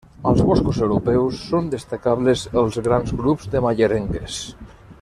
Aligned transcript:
Als 0.29 0.39
boscos 0.45 0.79
europeus 0.85 1.41
són 1.49 1.67
destacables 1.75 2.47
els 2.63 2.81
grans 2.89 3.15
grups 3.21 3.53
de 3.53 3.63
mallerengues. 3.67 4.41